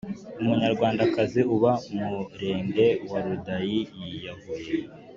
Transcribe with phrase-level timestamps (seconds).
[0.41, 4.71] Umunyarwandakazi uba mu Murenge wa Runda yiyahuye